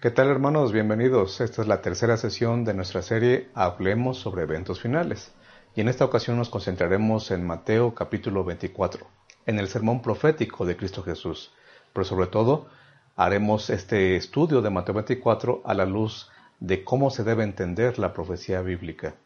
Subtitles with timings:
[0.00, 0.72] ¿Qué tal hermanos?
[0.72, 1.42] Bienvenidos.
[1.42, 5.34] Esta es la tercera sesión de nuestra serie Hablemos sobre eventos finales.
[5.74, 9.06] Y en esta ocasión nos concentraremos en Mateo capítulo 24,
[9.44, 11.52] en el sermón profético de Cristo Jesús.
[11.92, 12.68] Pero sobre todo
[13.14, 16.30] haremos este estudio de Mateo 24 a la luz
[16.60, 19.16] de cómo se debe entender la profecía bíblica.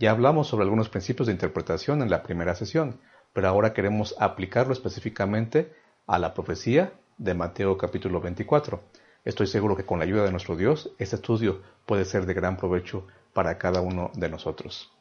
[0.00, 2.98] Ya hablamos sobre algunos principios de interpretación en la primera sesión,
[3.32, 5.72] pero ahora queremos aplicarlo específicamente
[6.08, 8.82] a la profecía de Mateo capítulo 24.
[9.24, 12.56] Estoy seguro que con la ayuda de nuestro Dios, este estudio puede ser de gran
[12.56, 14.92] provecho para cada uno de nosotros.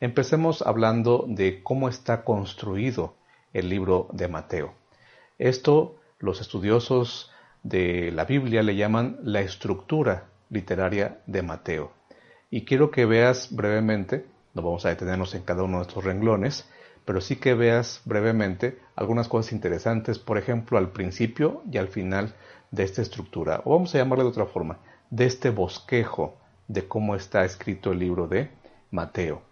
[0.00, 3.14] Empecemos hablando de cómo está construido
[3.52, 4.74] el libro de Mateo.
[5.38, 7.30] Esto los estudiosos
[7.62, 11.92] de la Biblia le llaman la estructura literaria de Mateo.
[12.50, 16.68] Y quiero que veas brevemente, no vamos a detenernos en cada uno de estos renglones,
[17.04, 22.34] pero sí que veas brevemente algunas cosas interesantes, por ejemplo, al principio y al final
[22.70, 24.78] de esta estructura, o vamos a llamarle de otra forma,
[25.10, 26.36] de este bosquejo
[26.66, 28.50] de cómo está escrito el libro de
[28.90, 29.42] Mateo.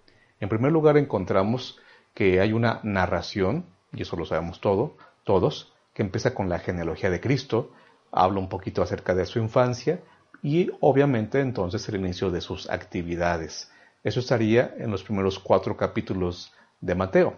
[0.40, 1.78] En primer lugar encontramos
[2.14, 7.10] que hay una narración, y eso lo sabemos todo, todos, que empieza con la genealogía
[7.10, 7.72] de Cristo,
[8.12, 10.00] habla un poquito acerca de su infancia
[10.42, 13.70] y obviamente entonces el inicio de sus actividades.
[14.04, 17.36] Eso estaría en los primeros cuatro capítulos de Mateo.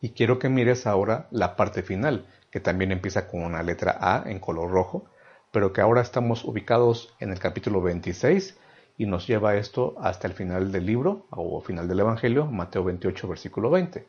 [0.00, 4.30] Y quiero que mires ahora la parte final, que también empieza con una letra A
[4.30, 5.06] en color rojo,
[5.50, 8.56] pero que ahora estamos ubicados en el capítulo 26
[8.96, 13.26] y nos lleva esto hasta el final del libro o final del Evangelio, Mateo 28,
[13.26, 14.06] versículo 20.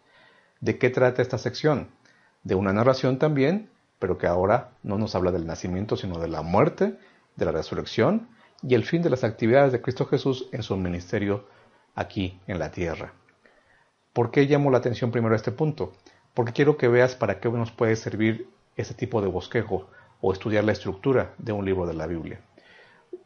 [0.60, 1.90] ¿De qué trata esta sección?
[2.44, 6.44] De una narración también, pero que ahora no nos habla del nacimiento, sino de la
[6.44, 7.00] muerte,
[7.36, 8.30] de la resurrección
[8.62, 11.48] y el fin de las actividades de Cristo Jesús en su ministerio
[11.96, 13.12] aquí en la tierra.
[14.14, 15.94] ¿Por qué llamo la atención primero a este punto?
[16.36, 19.88] Porque quiero que veas para qué nos puede servir ese tipo de bosquejo
[20.22, 22.42] o estudiar la estructura de un libro de la Biblia.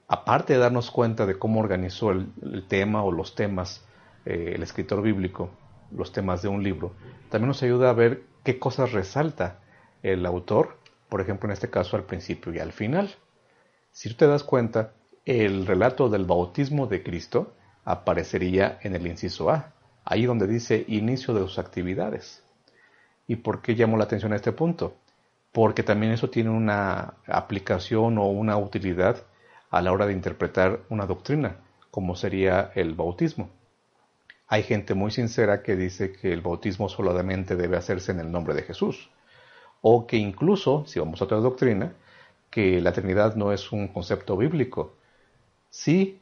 [0.07, 2.31] Aparte de darnos cuenta de cómo organizó el,
[2.67, 3.85] tema o los temas
[4.25, 5.49] eh, el escritor bíblico,
[5.91, 6.93] los temas de un libro,
[7.29, 9.59] también nos ayuda a ver qué cosas resalta
[10.03, 10.77] el autor,
[11.09, 13.09] por ejemplo en este caso al principio y al final.
[13.91, 14.93] Si tú te das cuenta,
[15.25, 17.53] el relato del bautismo de Cristo
[17.85, 19.73] aparecería en el inciso A,
[20.05, 22.43] ahí donde dice inicio de sus actividades.
[23.29, 24.95] ¿Y por qué llamo la atención a este punto?
[25.51, 29.23] Porque también eso tiene una aplicación o una utilidad
[29.69, 31.57] a la hora de interpretar una doctrina,
[31.91, 33.51] como sería el bautismo.
[34.47, 38.55] Hay gente muy sincera que dice que el bautismo solamente debe hacerse en el nombre
[38.55, 39.11] de Jesús,
[39.83, 41.93] o que incluso, si vamos a otra doctrina,
[42.49, 44.95] que la Trinidad no es un concepto bíblico.
[45.69, 46.19] Sí,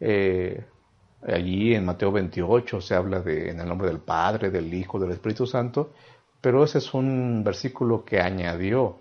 [0.00, 0.66] eh,
[1.26, 5.12] allí en Mateo 28 se habla de en el nombre del Padre, del Hijo, del
[5.12, 5.94] Espíritu Santo,
[6.42, 8.98] pero ese es un versículo que añadió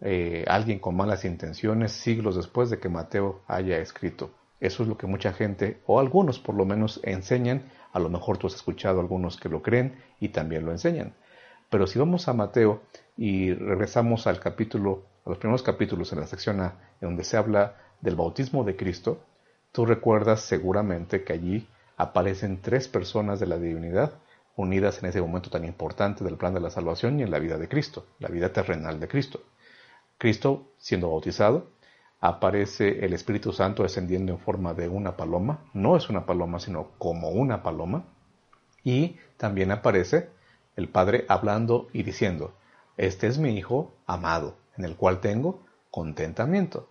[0.00, 4.30] eh, alguien con malas intenciones siglos después de que Mateo haya escrito.
[4.60, 7.64] Eso es lo que mucha gente, o algunos por lo menos, enseñan.
[7.92, 11.14] A lo mejor tú has escuchado algunos que lo creen y también lo enseñan.
[11.68, 12.82] Pero si vamos a Mateo
[13.16, 17.36] y regresamos al capítulo, a los primeros capítulos en la sección A, en donde se
[17.36, 19.24] habla del bautismo de Cristo,
[19.72, 24.12] tú recuerdas seguramente que allí aparecen tres personas de la divinidad
[24.58, 27.58] unidas en ese momento tan importante del plan de la salvación y en la vida
[27.58, 29.40] de Cristo, la vida terrenal de Cristo.
[30.18, 31.70] Cristo siendo bautizado,
[32.20, 36.88] aparece el Espíritu Santo descendiendo en forma de una paloma, no es una paloma, sino
[36.98, 38.04] como una paloma,
[38.82, 40.28] y también aparece
[40.74, 42.52] el Padre hablando y diciendo,
[42.96, 46.88] este es mi Hijo amado, en el cual tengo contentamiento.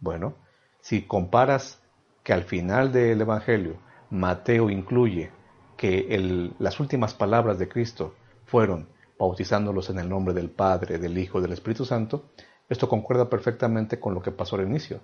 [0.00, 0.34] Bueno,
[0.80, 1.80] si comparas
[2.24, 3.78] que al final del Evangelio
[4.10, 5.30] Mateo incluye
[5.80, 8.14] que las últimas palabras de Cristo
[8.44, 12.26] fueron bautizándolos en el nombre del Padre, del Hijo del Espíritu Santo,
[12.68, 15.00] esto concuerda perfectamente con lo que pasó al inicio,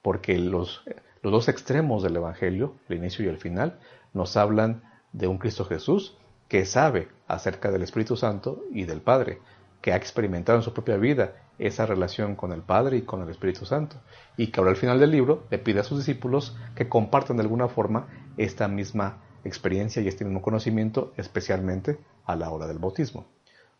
[0.00, 0.84] porque los,
[1.22, 3.80] los dos extremos del Evangelio, el inicio y el final,
[4.14, 6.16] nos hablan de un Cristo Jesús
[6.46, 9.40] que sabe acerca del Espíritu Santo y del Padre,
[9.80, 13.28] que ha experimentado en su propia vida esa relación con el Padre y con el
[13.28, 13.96] Espíritu Santo,
[14.36, 17.42] y que ahora al final del libro le pide a sus discípulos que compartan de
[17.42, 18.06] alguna forma
[18.36, 23.26] esta misma experiencia y este mismo conocimiento, especialmente a la hora del bautismo.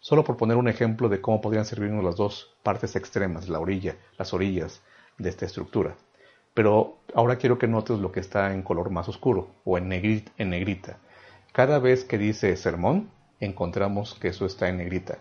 [0.00, 3.96] Solo por poner un ejemplo de cómo podrían servirnos las dos partes extremas, la orilla,
[4.18, 4.82] las orillas
[5.18, 5.94] de esta estructura.
[6.54, 10.50] Pero ahora quiero que notes lo que está en color más oscuro o en, en
[10.50, 10.98] negrita.
[11.52, 13.10] Cada vez que dice sermón,
[13.40, 15.18] encontramos que eso está en negrita.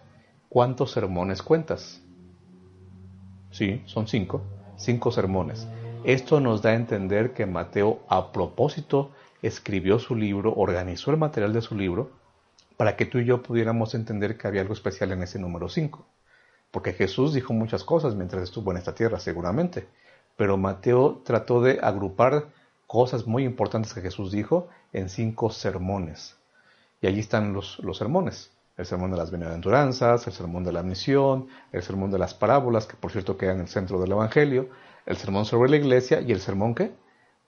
[0.49, 2.01] ¿Cuántos sermones cuentas?
[3.51, 4.41] Sí, son cinco.
[4.77, 5.67] Cinco sermones.
[6.03, 9.11] Esto nos da a entender que Mateo, a propósito
[9.41, 12.11] escribió su libro, organizó el material de su libro,
[12.77, 16.05] para que tú y yo pudiéramos entender que había algo especial en ese número 5.
[16.71, 19.87] Porque Jesús dijo muchas cosas mientras estuvo en esta tierra, seguramente,
[20.37, 22.47] pero Mateo trató de agrupar
[22.87, 26.37] cosas muy importantes que Jesús dijo en cinco sermones.
[27.01, 28.51] Y allí están los, los sermones.
[28.77, 32.87] El sermón de las bienaventuranzas, el sermón de la misión, el sermón de las parábolas,
[32.87, 34.69] que por cierto queda en el centro del Evangelio,
[35.05, 36.91] el sermón sobre la iglesia y el sermón que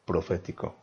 [0.06, 0.83] profético.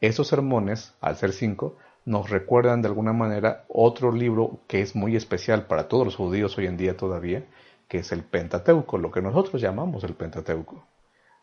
[0.00, 5.16] Esos sermones, al ser cinco, nos recuerdan de alguna manera otro libro que es muy
[5.16, 7.44] especial para todos los judíos hoy en día todavía,
[7.88, 10.86] que es el Pentateuco, lo que nosotros llamamos el Pentateuco,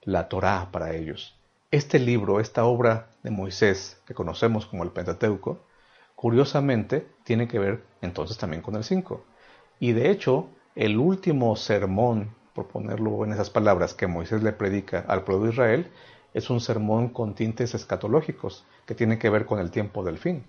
[0.03, 1.37] la Torá para ellos.
[1.69, 5.65] Este libro, esta obra de Moisés, que conocemos como el Pentateuco,
[6.15, 9.25] curiosamente tiene que ver entonces también con el 5.
[9.79, 15.03] Y de hecho, el último sermón, por ponerlo en esas palabras, que Moisés le predica
[15.07, 15.91] al pueblo de Israel,
[16.35, 20.43] es un sermón con tintes escatológicos, que tiene que ver con el tiempo del fin.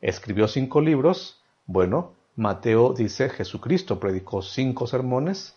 [0.00, 5.54] Escribió cinco libros, bueno, Mateo dice Jesucristo predicó cinco sermones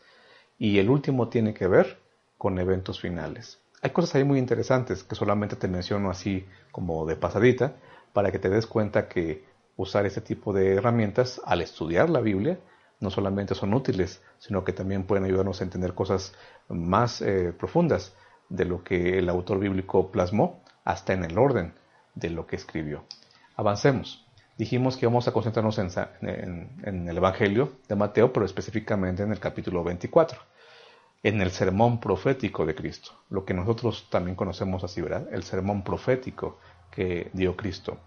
[0.59, 1.99] y el último tiene que ver
[2.37, 3.59] con eventos finales.
[3.81, 7.77] Hay cosas ahí muy interesantes que solamente te menciono así como de pasadita
[8.11, 9.45] para que te des cuenta que
[9.77, 12.59] usar este tipo de herramientas al estudiar la Biblia
[12.99, 16.33] no solamente son útiles, sino que también pueden ayudarnos a entender cosas
[16.67, 18.13] más eh, profundas
[18.51, 21.73] de lo que el autor bíblico plasmó, hasta en el orden
[22.15, 23.03] de lo que escribió.
[23.55, 24.25] Avancemos.
[24.57, 29.39] Dijimos que vamos a concentrarnos en, en el Evangelio de Mateo, pero específicamente en el
[29.39, 30.39] capítulo 24
[31.23, 35.27] en el sermón profético de Cristo, lo que nosotros también conocemos así, ¿verdad?
[35.31, 36.57] El sermón profético
[36.89, 37.97] que dio Cristo.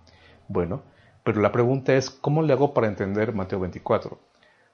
[0.49, 0.83] Bueno,
[1.23, 4.19] pero la pregunta es, ¿cómo le hago para entender Mateo 24?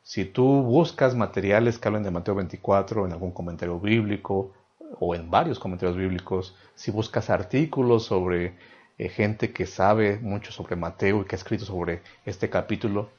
[0.02, 4.52] Si tú buscas materiales que hablen de Mateo 24 en algún comentario bíblico
[4.98, 8.56] o en varios comentarios bíblicos, si buscas artículos sobre
[8.98, 13.10] eh, gente que sabe mucho sobre Mateo y que ha escrito sobre este capítulo,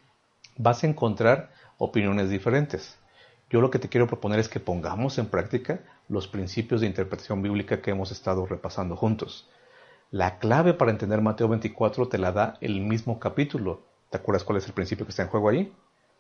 [0.57, 2.97] vas a encontrar opiniones diferentes.
[3.49, 7.41] Yo lo que te quiero proponer es que pongamos en práctica los principios de interpretación
[7.41, 9.49] bíblica que hemos estado repasando juntos.
[10.09, 13.81] La clave para entender Mateo 24 te la da el mismo capítulo.
[14.09, 15.73] ¿Te acuerdas cuál es el principio que está en juego ahí?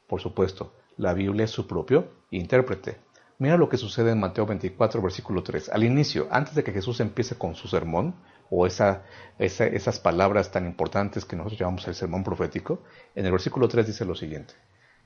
[0.07, 2.97] Por supuesto, la Biblia es su propio intérprete.
[3.41, 5.69] Mira lo que sucede en Mateo 24, versículo 3.
[5.69, 8.13] Al inicio, antes de que Jesús empiece con su sermón,
[8.51, 9.01] o esa,
[9.39, 12.83] esas palabras tan importantes que nosotros llamamos el sermón profético,
[13.15, 14.53] en el versículo 3 dice lo siguiente.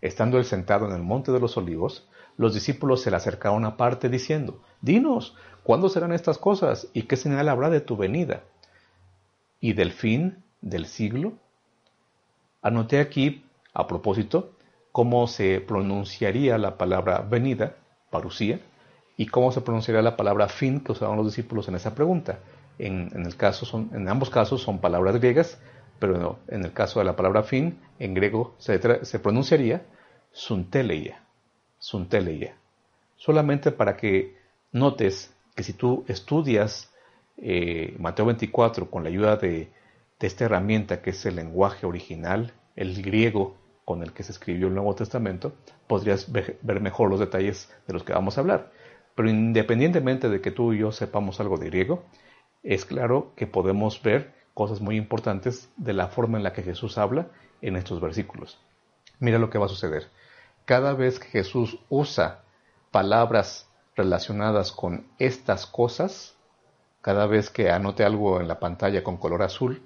[0.02, 4.10] Estando él sentado en el monte de los olivos, los discípulos se le acercaron aparte
[4.10, 6.90] diciendo, Dinos, ¿cuándo serán estas cosas?
[6.92, 8.44] ¿Y qué señal habrá de tu venida?
[9.62, 11.38] ¿Y del fin del siglo?
[12.62, 14.58] Anoté aquí, a propósito,
[14.92, 17.78] cómo se pronunciaría la palabra venida,
[19.18, 22.40] y cómo se pronunciaría la palabra fin que usaban los discípulos en esa pregunta.
[22.78, 25.58] En, el caso son, en ambos casos son palabras griegas,
[26.00, 28.80] pero en el caso de la palabra fin, en griego se,
[29.20, 29.86] pronunciaría
[30.32, 31.24] sunteleia,
[31.80, 32.56] sunteleia.
[33.16, 34.38] Solamente para que
[34.72, 36.92] notes que si tú estudias
[37.38, 39.72] eh, Mateo 24 con la ayuda de,
[40.20, 44.74] esta herramienta que es el lenguaje original, el griego con el que se escribió el
[44.74, 45.54] Nuevo Testamento,
[45.88, 48.72] podrías ver mejor los detalles de los que vamos a hablar.
[49.16, 52.04] Pero independientemente de que tú y yo sepamos algo de griego,
[52.64, 56.98] es claro que podemos ver cosas muy importantes de la forma en la que Jesús
[56.98, 57.28] habla
[57.62, 58.60] en estos versículos.
[59.20, 60.08] Mira lo que va a suceder.
[60.66, 62.44] Cada vez que Jesús usa
[62.92, 66.36] palabras relacionadas con estas cosas,
[67.02, 69.84] cada vez que anote algo en la pantalla con color azul,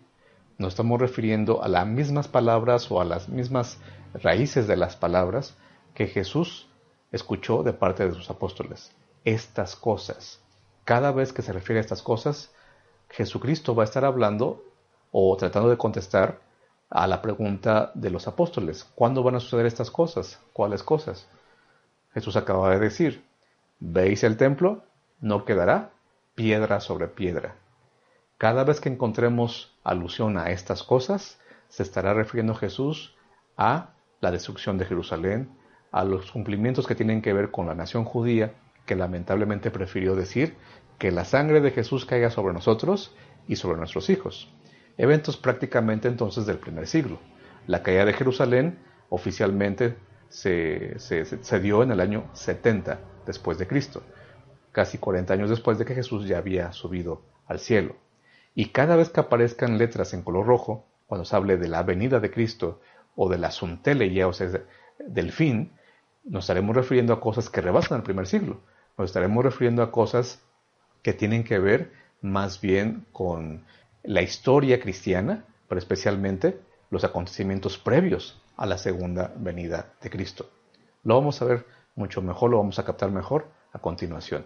[0.60, 3.80] nos estamos refiriendo a las mismas palabras o a las mismas
[4.14, 5.56] raíces de las palabras
[5.96, 6.68] que Jesús
[7.14, 8.92] escuchó de parte de sus apóstoles.
[9.24, 10.42] Estas cosas.
[10.84, 12.54] Cada vez que se refiere a estas cosas,
[13.10, 14.62] Jesucristo va a estar hablando
[15.12, 16.42] o tratando de contestar
[16.90, 18.84] a la pregunta de los apóstoles.
[18.96, 20.42] ¿Cuándo van a suceder estas cosas?
[20.52, 21.30] ¿Cuáles cosas?
[22.14, 23.24] Jesús acaba de decir,
[23.80, 24.84] ¿veis el templo?
[25.22, 25.92] No quedará
[26.36, 27.56] piedra sobre piedra.
[28.40, 33.14] Cada vez que encontremos alusión a estas cosas, se estará refiriendo Jesús
[33.58, 33.90] a
[34.22, 35.50] la destrucción de Jerusalén,
[35.92, 38.54] a los cumplimientos que tienen que ver con la nación judía,
[38.86, 40.56] que lamentablemente prefirió decir
[40.98, 43.14] que la sangre de Jesús caiga sobre nosotros
[43.46, 44.50] y sobre nuestros hijos.
[44.98, 47.20] Eventos prácticamente entonces del primer siglo.
[47.68, 48.80] La caída de Jerusalén
[49.10, 49.98] oficialmente
[50.30, 50.96] se,
[51.62, 54.02] dio en el año 70 después de Cristo,
[54.72, 57.98] casi 40 años después de que Jesús ya había subido al cielo.
[58.60, 62.20] Y cada vez que aparezcan letras en color rojo, cuando se hable de la venida
[62.20, 62.82] de Cristo
[63.16, 64.50] o de la sunteleia, o sea,
[65.00, 65.72] del fin,
[66.26, 68.60] nos estaremos refiriendo a cosas que rebasan el primer siglo.
[68.98, 70.44] Nos estaremos refiriendo a cosas
[71.04, 73.64] que tienen que ver más bien con
[74.04, 80.50] la historia cristiana, pero especialmente los acontecimientos previos a la segunda venida de Cristo.
[81.06, 84.46] Lo vamos a ver mucho mejor, lo vamos a captar mejor a continuación.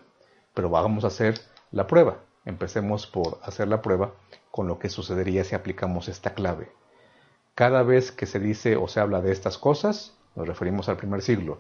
[0.53, 1.39] pero vamos a hacer
[1.71, 2.19] la prueba.
[2.45, 4.13] Empecemos por hacer la prueba
[4.51, 6.71] con lo que sucedería si aplicamos esta clave.
[7.55, 11.21] Cada vez que se dice o se habla de estas cosas, nos referimos al primer
[11.21, 11.59] siglo,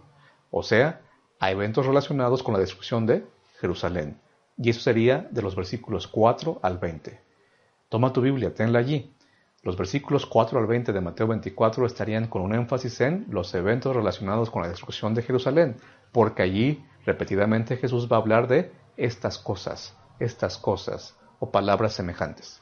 [0.51, 1.01] o sea,
[1.39, 3.25] a eventos relacionados con la destrucción de
[3.59, 4.19] Jerusalén.
[4.57, 7.19] Y eso sería de los versículos 4 al 20.
[7.89, 9.15] Toma tu Biblia, tenla allí.
[9.61, 13.95] Los versículos 4 al 20 de Mateo 24 estarían con un énfasis en los eventos
[13.95, 15.77] relacionados con la destrucción de Jerusalén,
[16.11, 22.61] porque allí repetidamente Jesús va a hablar de estas cosas, estas cosas, o palabras semejantes.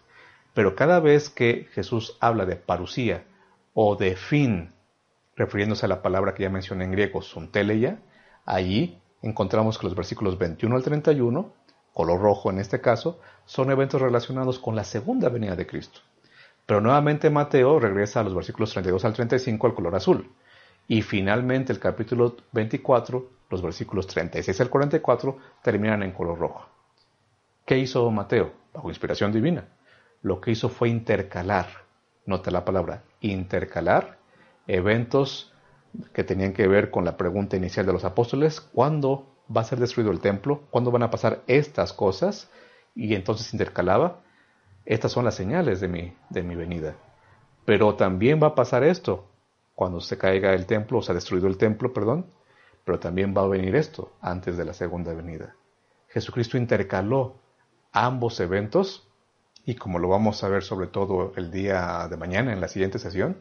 [0.54, 3.26] Pero cada vez que Jesús habla de parusía
[3.74, 4.74] o de fin,
[5.36, 8.00] refiriéndose a la palabra que ya mencioné en griego, sunteleia,
[8.46, 11.54] allí encontramos que los versículos 21 al 31,
[11.94, 16.02] color rojo en este caso, son eventos relacionados con la segunda venida de Cristo.
[16.66, 20.32] Pero nuevamente Mateo regresa a los versículos 32 al 35 al color azul.
[20.88, 26.71] Y finalmente el capítulo 24, los versículos 36 al 44, terminan en color rojo.
[27.72, 28.52] ¿Qué hizo Mateo?
[28.74, 29.64] Bajo inspiración divina
[30.24, 31.68] lo que hizo fue intercalar,
[32.26, 34.18] nota la palabra, intercalar
[34.68, 35.54] eventos
[36.12, 39.80] que tenían que ver con la pregunta inicial de los apóstoles, ¿cuándo va a ser
[39.80, 40.64] destruido el templo?
[40.70, 42.52] ¿Cuándo van a pasar estas cosas?
[42.94, 44.20] Y entonces intercalaba,
[44.84, 46.98] estas son las señales de mi, de mi venida.
[47.64, 49.30] Pero también va a pasar esto,
[49.76, 52.26] cuando se caiga el templo, o se ha destruido el templo, perdón,
[52.84, 55.56] pero también va a venir esto antes de la segunda venida.
[56.10, 57.40] Jesucristo intercaló
[57.92, 59.08] ambos eventos
[59.66, 63.00] y como lo vamos a ver sobre todo el día de mañana en la siguiente
[63.00, 63.38] sesión,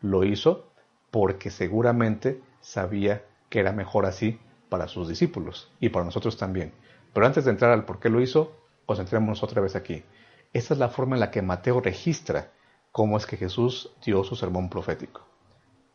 [0.00, 0.68] lo hizo
[1.10, 6.72] porque seguramente sabía que era mejor así para sus discípulos y para nosotros también.
[7.12, 8.52] Pero antes de entrar al por qué lo hizo,
[8.86, 10.02] concentrémonos otra vez aquí.
[10.52, 12.52] Esta es la forma en la que Mateo registra
[12.90, 15.22] cómo es que Jesús dio su sermón profético.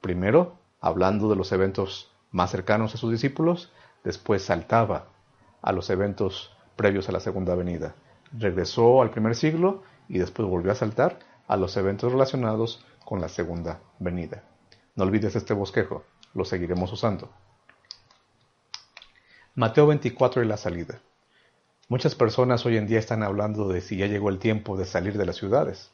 [0.02, 3.72] Primero, hablando de los eventos más cercanos a sus discípulos,
[4.04, 5.08] después saltaba
[5.62, 7.96] a los eventos previos a la segunda venida
[8.32, 13.30] regresó al primer siglo y después volvió a saltar a los eventos relacionados con la
[13.30, 14.44] segunda venida.
[14.96, 16.04] No olvides este bosquejo,
[16.34, 17.30] lo seguiremos usando.
[19.56, 21.00] Mateo 24 y la salida.
[21.90, 25.18] Muchas personas hoy en día están hablando de si ya llegó el tiempo de salir
[25.18, 25.92] de las ciudades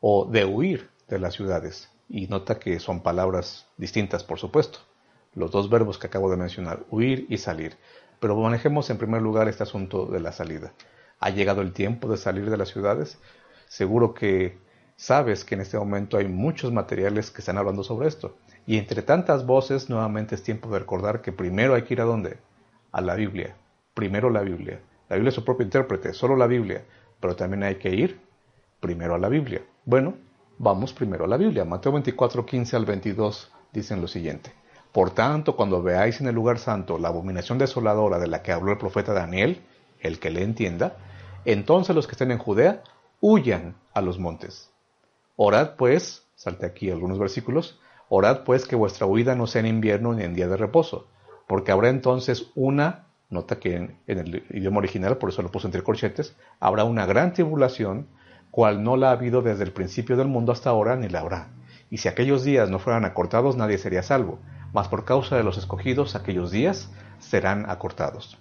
[0.00, 1.90] o de huir de las ciudades.
[2.08, 4.80] Y nota que son palabras distintas, por supuesto.
[5.34, 7.76] Los dos verbos que acabo de mencionar, huir y salir.
[8.20, 10.72] Pero manejemos en primer lugar este asunto de la salida
[11.20, 13.18] ha llegado el tiempo de salir de las ciudades.
[13.68, 14.58] Seguro que
[14.96, 18.36] sabes que en este momento hay muchos materiales que están hablando sobre esto.
[18.66, 22.04] Y entre tantas voces, nuevamente es tiempo de recordar que primero hay que ir a
[22.04, 22.38] dónde?
[22.92, 23.56] A la Biblia.
[23.94, 24.80] Primero la Biblia.
[25.08, 26.84] La Biblia es su propio intérprete, solo la Biblia.
[27.20, 28.20] Pero también hay que ir
[28.80, 29.62] primero a la Biblia.
[29.84, 30.14] Bueno,
[30.58, 31.64] vamos primero a la Biblia.
[31.64, 34.57] Mateo 24, 15 al 22 dicen lo siguiente.
[34.92, 38.72] Por tanto, cuando veáis en el lugar santo la abominación desoladora de la que habló
[38.72, 39.62] el profeta Daniel,
[40.00, 40.96] el que le entienda,
[41.44, 42.82] entonces los que estén en Judea
[43.20, 44.70] huyan a los montes.
[45.36, 50.14] Orad pues, salte aquí algunos versículos, orad pues que vuestra huida no sea en invierno
[50.14, 51.06] ni en día de reposo,
[51.46, 55.82] porque habrá entonces una, nota que en, el idioma original, por eso lo puse entre
[55.82, 58.08] corchetes, habrá una gran tribulación,
[58.50, 61.50] cual no la ha habido desde el principio del mundo hasta ahora, ni la habrá.
[61.90, 64.38] Y si aquellos días no fueran acortados, nadie sería salvo,
[64.72, 68.38] mas por causa de los escogidos, aquellos días serán acortados.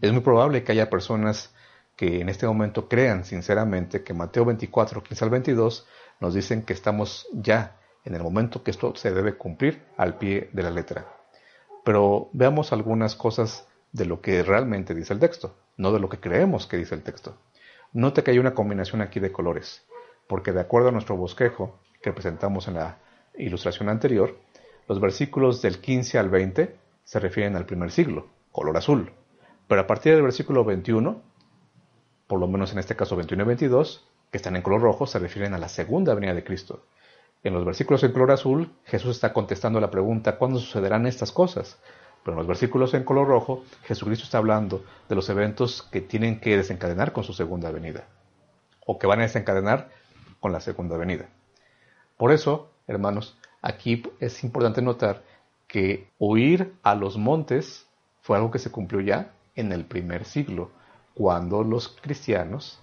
[0.00, 1.54] Es muy probable que haya personas
[1.96, 5.86] que en este momento crean sinceramente que Mateo 24, 15 al 22
[6.20, 10.50] nos dicen que estamos ya en el momento que esto se debe cumplir al pie
[10.52, 11.06] de la letra.
[11.84, 16.18] Pero veamos algunas cosas de lo que realmente dice el texto, no de lo que
[16.18, 17.36] creemos que dice el texto.
[17.92, 19.84] Note que hay una combinación aquí de colores,
[20.26, 22.98] porque de acuerdo a nuestro bosquejo que presentamos en la
[23.36, 24.38] ilustración anterior,
[24.92, 29.12] los versículos del 15 al 20 se refieren al primer siglo, color azul,
[29.66, 31.32] pero a partir del versículo 21
[32.32, 35.18] por lo menos en este caso 21 y 22, que están en color rojo, se
[35.18, 36.86] refieren a la segunda venida de Cristo.
[37.42, 41.78] En los versículos en color azul, Jesús está contestando la pregunta, ¿cuándo sucederán estas cosas?
[42.24, 46.40] Pero en los versículos en color rojo, Jesucristo está hablando de los eventos que tienen
[46.40, 48.06] que desencadenar con su segunda venida,
[48.86, 49.90] o que van a desencadenar
[50.40, 51.28] con la segunda venida.
[52.16, 55.22] Por eso, hermanos, aquí es importante notar
[55.66, 57.86] que huir a los montes
[58.20, 60.70] fue algo que se cumplió ya en el primer siglo
[61.14, 62.80] cuando los cristianos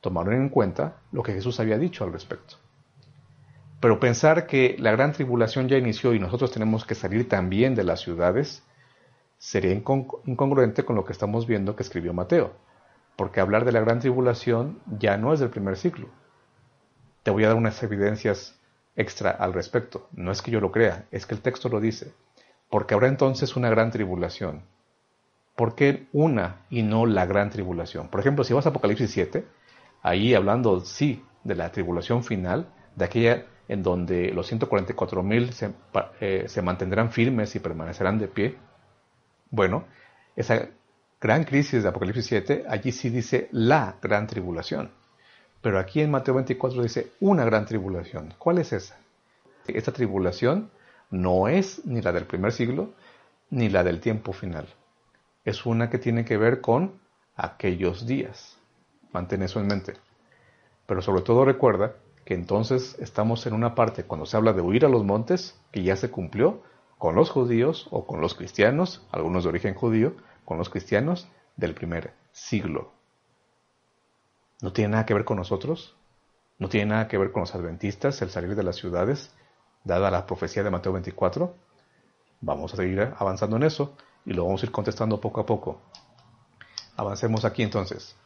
[0.00, 2.56] tomaron en cuenta lo que Jesús había dicho al respecto.
[3.80, 7.84] Pero pensar que la gran tribulación ya inició y nosotros tenemos que salir también de
[7.84, 8.62] las ciudades
[9.38, 12.52] sería incongruente con lo que estamos viendo que escribió Mateo,
[13.16, 16.08] porque hablar de la gran tribulación ya no es del primer siglo.
[17.22, 18.57] Te voy a dar unas evidencias
[18.98, 20.08] extra al respecto.
[20.12, 22.12] No es que yo lo crea, es que el texto lo dice.
[22.68, 24.64] Porque habrá entonces una gran tribulación
[25.58, 28.08] ¿por qué una y no la gran tribulación?
[28.08, 29.44] Por ejemplo, si vas a Apocalipsis 7,
[30.02, 35.72] ahí hablando, sí, de la tribulación final, de aquella en donde los 144 mil se,
[36.20, 38.56] eh, se mantendrán firmes y permanecerán de pie.
[39.50, 39.84] Bueno,
[40.36, 40.68] esa
[41.20, 44.92] gran crisis de Apocalipsis 7, allí sí dice la gran tribulación.
[45.60, 48.34] Pero aquí en Mateo 24 dice una gran tribulación.
[48.38, 48.96] ¿Cuál es esa?
[49.66, 50.70] Esta tribulación
[51.10, 52.90] no es ni la del primer siglo
[53.50, 54.68] ni la del tiempo final.
[55.44, 57.00] Es una que tiene que ver con
[57.36, 58.56] aquellos días.
[59.12, 59.94] Mantén eso en mente.
[60.86, 64.84] Pero sobre todo recuerda que entonces estamos en una parte cuando se habla de huir
[64.84, 66.62] a los montes, que ya se cumplió
[66.98, 71.74] con los judíos o con los cristianos, algunos de origen judío, con los cristianos del
[71.74, 72.97] primer siglo.
[74.60, 75.96] No tiene nada que ver con nosotros,
[76.58, 79.32] no tiene nada que ver con los adventistas, el salir de las ciudades,
[79.84, 81.54] dada la profecía de Mateo 24.
[82.40, 85.80] Vamos a seguir avanzando en eso y lo vamos a ir contestando poco a poco.
[86.96, 88.16] Avancemos aquí entonces.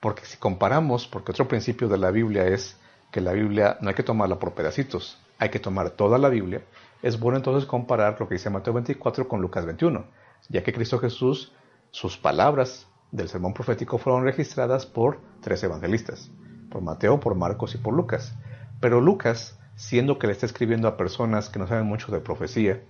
[0.00, 2.76] Porque si comparamos, porque otro principio de la Biblia es
[3.10, 6.62] que la Biblia no hay que tomarla por pedacitos, hay que tomar toda la Biblia,
[7.02, 10.04] es bueno entonces comparar lo que dice Mateo 24 con Lucas 21,
[10.48, 11.52] ya que Cristo Jesús,
[11.90, 16.30] sus palabras del sermón profético fueron registradas por tres evangelistas,
[16.70, 18.34] por Mateo, por Marcos y por Lucas.
[18.80, 22.82] Pero Lucas, siendo que le está escribiendo a personas que no saben mucho de profecía,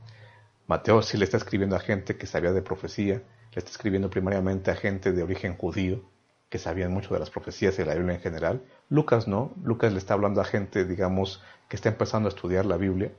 [0.67, 3.23] Mateo sí le está escribiendo a gente que sabía de profecía,
[3.55, 6.03] le está escribiendo primariamente a gente de origen judío,
[6.51, 8.63] que sabían mucho de las profecías y de la Biblia en general.
[8.89, 12.77] Lucas no, Lucas le está hablando a gente, digamos, que está empezando a estudiar la
[12.77, 13.13] Biblia.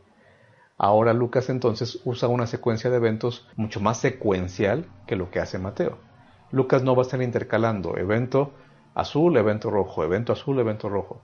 [0.77, 5.59] Ahora Lucas entonces usa una secuencia de eventos mucho más secuencial que lo que hace
[5.59, 6.08] Mateo.
[6.51, 8.51] Lucas no va a estar intercalando evento
[8.95, 11.21] azul, evento rojo, evento azul, evento rojo.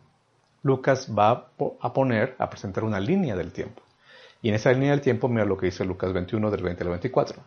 [0.61, 3.81] Lucas va a poner, a presentar una línea del tiempo.
[4.41, 6.89] Y en esa línea del tiempo mira lo que dice Lucas 21 del 20 al
[6.89, 7.41] 24.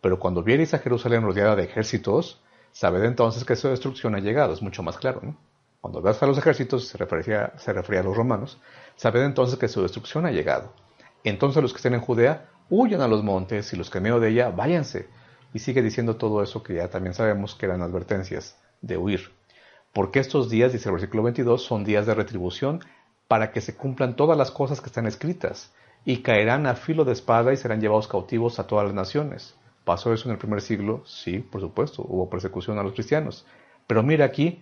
[0.00, 2.42] Pero cuando viereis a Jerusalén rodeada de ejércitos,
[2.72, 4.52] sabed entonces que su destrucción ha llegado.
[4.52, 5.36] Es mucho más claro, ¿no?
[5.80, 8.60] Cuando veas a los ejércitos, se refería, se refería a los romanos,
[8.96, 10.72] sabed entonces que su destrucción ha llegado.
[11.24, 14.20] Entonces los que estén en Judea, huyan a los montes, y los que en medio
[14.20, 15.08] de ella, váyanse
[15.54, 19.32] y sigue diciendo todo eso que ya también sabemos que eran advertencias de huir.
[19.92, 22.80] Porque estos días, dice el versículo 22, son días de retribución
[23.28, 25.72] para que se cumplan todas las cosas que están escritas,
[26.04, 29.54] y caerán a filo de espada y serán llevados cautivos a todas las naciones.
[29.84, 31.02] ¿Pasó eso en el primer siglo?
[31.06, 33.46] Sí, por supuesto, hubo persecución a los cristianos.
[33.86, 34.60] Pero mira aquí,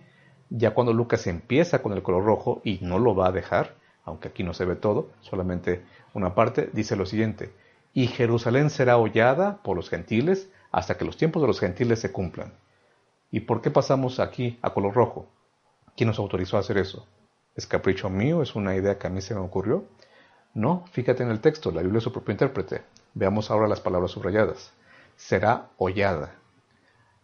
[0.49, 4.29] ya cuando Lucas empieza con el color rojo y no lo va a dejar, aunque
[4.29, 7.53] aquí no se ve todo, solamente una parte, dice lo siguiente,
[7.93, 12.11] y Jerusalén será hollada por los gentiles hasta que los tiempos de los gentiles se
[12.11, 12.53] cumplan.
[13.29, 15.27] ¿Y por qué pasamos aquí a color rojo?
[15.95, 17.07] ¿Quién nos autorizó a hacer eso?
[17.55, 18.41] ¿Es capricho mío?
[18.41, 19.85] ¿Es una idea que a mí se me ocurrió?
[20.53, 22.81] No, fíjate en el texto, la Biblia es su propio intérprete.
[23.13, 24.73] Veamos ahora las palabras subrayadas.
[25.15, 26.35] Será hollada.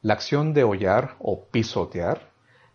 [0.01, 2.31] La acción de hollar o pisotear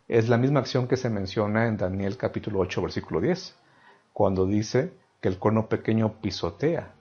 [0.08, 3.56] es la misma acción que se menciona en Daniel capítulo 8 versículo 10,
[4.12, 6.92] cuando dice que el cuerno pequeño pisotea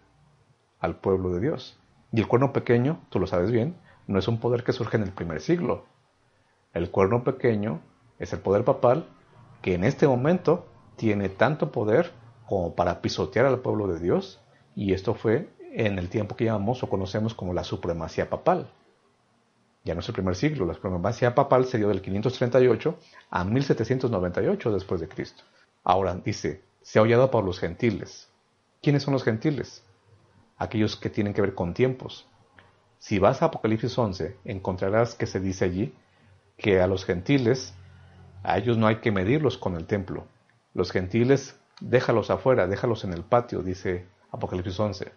[0.80, 1.81] al pueblo de Dios.
[2.12, 3.76] Y el cuerno pequeño, tú lo sabes bien,
[4.08, 5.86] no es un poder que surge en el primer siglo.
[6.74, 7.82] El cuerno pequeño
[8.20, 9.06] es el poder papal
[9.62, 12.12] que en este momento tiene tanto poder
[12.48, 14.42] como para pisotear al pueblo de Dios,
[14.76, 18.70] y esto fue en el tiempo que llamamos o conocemos como la supremacía papal.
[19.84, 22.98] Ya no es el primer siglo, la supremacía papal se dio del 538
[23.30, 25.44] a 1798 después de Cristo.
[25.84, 28.30] Ahora dice, se ha hollado por los gentiles.
[28.82, 29.84] ¿Quiénes son los gentiles?
[30.62, 32.28] Aquellos que tienen que ver con tiempos.
[33.00, 35.96] Si vas a Apocalipsis 11, encontrarás que se dice allí
[36.56, 37.74] que a los gentiles,
[38.44, 40.28] a ellos no hay que medirlos con el templo.
[40.76, 45.12] Los gentiles, déjalos afuera, déjalos en el patio, dice Apocalipsis 11,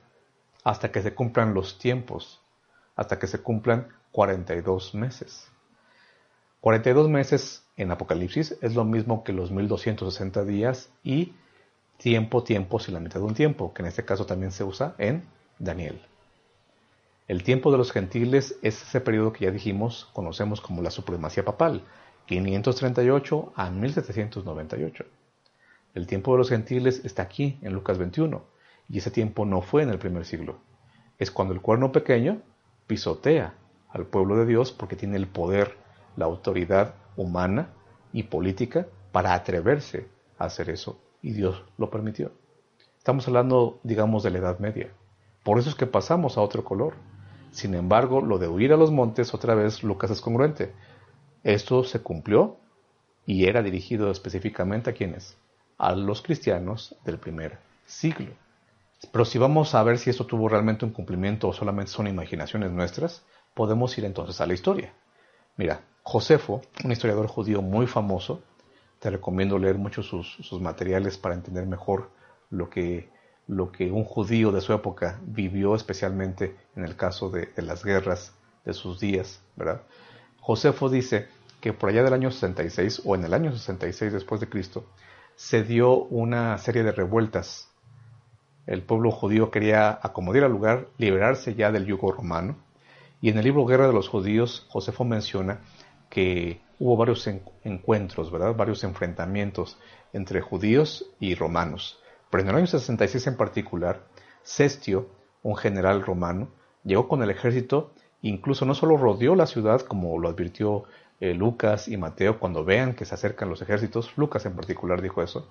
[0.65, 2.41] hasta que se cumplan los tiempos,
[2.97, 5.53] hasta que se cumplan 42 meses.
[6.63, 11.35] 42 meses en Apocalipsis es lo mismo que los 1260 días y
[11.97, 14.95] tiempo, tiempo y la mitad de un tiempo, que en este caso también se usa
[14.99, 15.25] en
[15.59, 16.01] Daniel.
[17.27, 21.45] El tiempo de los gentiles es ese periodo que ya dijimos, conocemos como la supremacía
[21.45, 21.83] papal,
[22.27, 25.05] 538 a 1798.
[25.95, 28.45] El tiempo de los gentiles está aquí, en Lucas 21,
[28.89, 30.59] y ese tiempo no fue en el primer siglo.
[31.19, 32.43] Es cuando el cuerno pequeño
[32.87, 33.55] pisotea
[33.89, 35.77] al pueblo de Dios porque tiene el poder,
[36.17, 37.71] la autoridad humana
[38.13, 42.33] y política para atreverse a hacer eso y Dios lo permitió.
[42.99, 44.93] Estamos hablando, digamos, de la Edad Media.
[45.43, 46.95] Por eso es que pasamos a otro color.
[47.51, 50.75] Sin embargo, lo de huir a los montes, otra vez Lucas es congruente.
[51.43, 52.59] Esto se cumplió
[53.25, 55.35] y era dirigido específicamente a quienes?
[55.79, 58.33] A los cristianos del primer siglo.
[59.11, 62.71] Pero si vamos a ver si esto tuvo realmente un cumplimiento o solamente son imaginaciones
[62.71, 64.93] nuestras, podemos ir entonces a la historia.
[65.57, 68.43] Mira, Josefo, un historiador judío muy famoso,
[69.05, 72.09] te recomiendo leer mucho sus, materiales para entender mejor
[72.49, 73.11] lo que,
[73.47, 77.85] lo que un judío de su época vivió, especialmente en el caso de, de las
[77.85, 78.33] guerras
[78.64, 79.83] de sus días, ¿verdad?
[80.40, 81.29] Josefo dice
[81.61, 84.87] que por allá del año 66 o en el año 66 después de Cristo
[85.37, 87.69] se dio una serie de revueltas.
[88.67, 92.57] El pueblo judío quería acomodar al lugar, liberarse ya del yugo romano.
[93.21, 95.61] Y en el libro Guerra de los Judíos, Josefo menciona
[96.09, 97.29] que hubo varios
[97.65, 98.55] encuentros, ¿verdad?
[98.55, 99.79] varios enfrentamientos
[100.13, 102.01] entre judíos y romanos.
[102.31, 104.05] Pero en el año 66 en particular,
[104.43, 105.09] Cestio,
[105.43, 106.49] un general romano,
[106.85, 110.85] llegó con el ejército, incluso no solo rodeó la ciudad, como lo advirtió
[111.21, 115.23] eh, Lucas y Mateo, cuando vean que se acercan los ejércitos, Lucas en particular dijo
[115.23, 115.49] eso,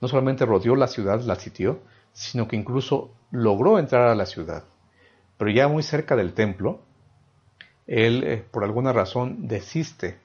[0.00, 1.80] no solamente rodeó la ciudad, la sitió,
[2.12, 4.64] sino que incluso logró entrar a la ciudad.
[5.36, 6.80] Pero ya muy cerca del templo,
[7.86, 10.18] él eh, por alguna razón desiste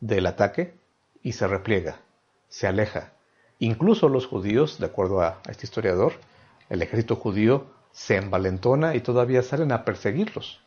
[0.00, 0.74] del ataque
[1.22, 2.00] y se repliega,
[2.48, 3.12] se aleja.
[3.58, 6.12] Incluso los judíos, de acuerdo a este historiador,
[6.68, 10.60] el ejército judío se envalentona y todavía salen a perseguirlos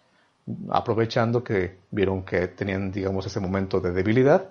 [0.69, 4.49] aprovechando que vieron que tenían, digamos, ese momento de debilidad,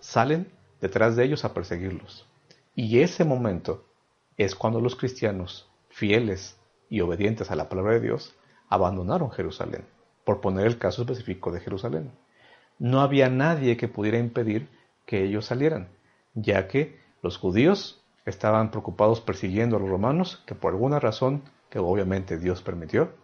[0.00, 2.26] salen detrás de ellos a perseguirlos.
[2.74, 3.84] Y ese momento
[4.36, 6.56] es cuando los cristianos, fieles
[6.90, 8.34] y obedientes a la palabra de Dios,
[8.68, 9.84] abandonaron Jerusalén,
[10.24, 12.10] por poner el caso específico de Jerusalén.
[12.78, 14.68] No había nadie que pudiera impedir
[15.06, 15.88] que ellos salieran,
[16.34, 21.78] ya que los judíos estaban preocupados persiguiendo a los romanos, que por alguna razón, que
[21.78, 23.14] obviamente Dios permitió,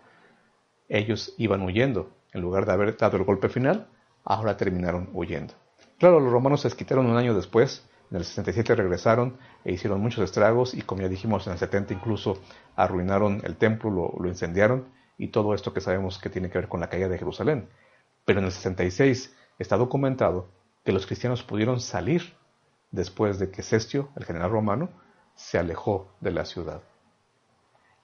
[0.88, 2.10] ellos iban huyendo.
[2.32, 3.88] En lugar de haber dado el golpe final,
[4.24, 5.54] ahora terminaron huyendo.
[5.98, 10.24] Claro, los romanos se quitaron un año después, en el 67 regresaron e hicieron muchos
[10.24, 12.38] estragos y como ya dijimos en el 70 incluso
[12.76, 16.68] arruinaron el templo, lo, lo incendiaron y todo esto que sabemos que tiene que ver
[16.68, 17.68] con la caída de Jerusalén.
[18.26, 20.48] Pero en el 66 está documentado
[20.84, 22.34] que los cristianos pudieron salir
[22.90, 24.90] después de que Cestio, el general romano,
[25.34, 26.82] se alejó de la ciudad.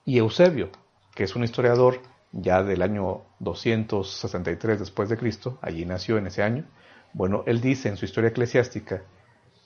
[0.05, 0.69] Y Eusebio,
[1.13, 6.43] que es un historiador ya del año 263 después de Cristo, allí nació en ese
[6.43, 6.65] año.
[7.13, 9.03] Bueno, él dice en su historia eclesiástica,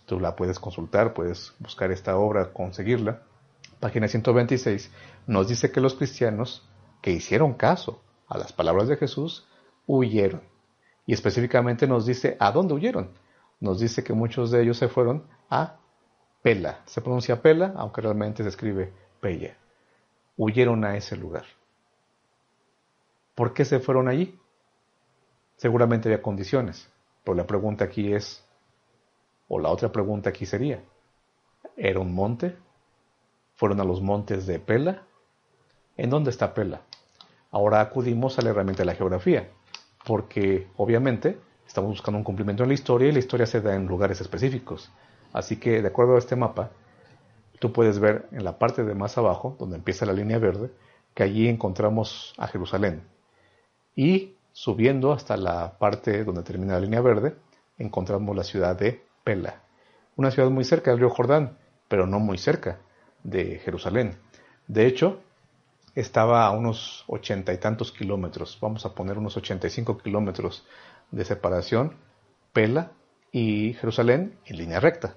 [0.06, 3.24] tú la puedes consultar, puedes buscar esta obra, conseguirla,
[3.80, 4.92] página 126,
[5.28, 6.68] nos dice que los cristianos
[7.02, 9.46] que hicieron caso a las palabras de Jesús
[9.86, 10.53] huyeron.
[11.06, 13.12] Y específicamente nos dice a dónde huyeron.
[13.60, 15.78] Nos dice que muchos de ellos se fueron a
[16.42, 16.82] Pela.
[16.86, 19.58] Se pronuncia Pela, aunque realmente se escribe Pella.
[20.38, 21.46] Huyeron a ese lugar.
[23.36, 24.40] ¿Por qué se fueron allí?
[25.58, 26.90] Seguramente había condiciones,
[27.24, 28.46] pero la pregunta aquí es,
[29.48, 30.84] o la otra pregunta aquí sería,
[31.78, 32.58] ¿era un monte?
[33.56, 35.04] ¿Fueron a los montes de Pela?
[35.96, 36.82] ¿En dónde está Pela?
[37.52, 39.52] Ahora acudimos a la la geografía,
[40.06, 43.88] porque obviamente estamos buscando un cumplimiento en la historia y la historia se da en
[43.88, 44.92] lugares específicos.
[45.32, 46.72] Así que, de acuerdo a este mapa,
[47.60, 50.70] tú puedes ver en la parte de más abajo, donde empieza la línea verde,
[51.14, 53.04] que allí encontramos a Jerusalén,
[53.96, 57.36] y subiendo hasta la parte donde termina la línea verde,
[57.78, 59.64] encontramos la ciudad de Pela,
[60.16, 62.80] una ciudad muy cerca del río Jordán, pero no muy cerca
[63.24, 64.18] de Jerusalén.
[64.68, 65.22] De hecho,
[65.96, 70.66] estaba a unos ochenta y tantos kilómetros, vamos a poner unos ochenta y cinco kilómetros
[71.12, 71.98] de separación,
[72.52, 72.92] Pela
[73.32, 75.16] y Jerusalén en línea recta.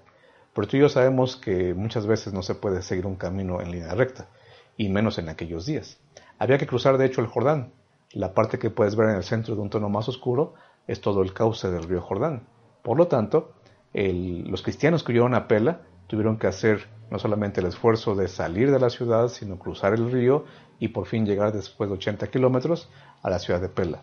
[0.55, 3.71] Pero tú y yo sabemos que muchas veces no se puede seguir un camino en
[3.71, 4.29] línea recta,
[4.77, 5.99] y menos en aquellos días.
[6.39, 7.73] Había que cruzar de hecho el Jordán,
[8.13, 10.55] la parte que puedes ver en el centro de un tono más oscuro
[10.87, 12.47] es todo el cauce del río Jordán.
[12.83, 13.53] Por lo tanto,
[13.93, 18.71] los cristianos que huyeron a Pela tuvieron que hacer no solamente el esfuerzo de salir
[18.71, 20.45] de la ciudad, sino cruzar el río
[20.79, 22.89] y por fin llegar después de 80 kilómetros
[23.23, 24.03] a la ciudad de Pela.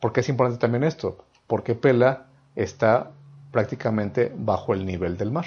[0.00, 1.24] ¿Por qué es importante también esto?
[1.46, 3.12] Porque Pela está
[3.50, 5.46] prácticamente bajo el nivel del mar.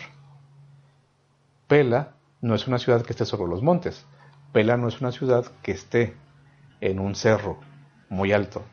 [1.68, 4.06] Pela no es una ciudad que esté sobre los montes.
[4.54, 6.16] Pela no es una ciudad que esté
[6.82, 7.60] en un cerro
[8.10, 8.64] muy alto.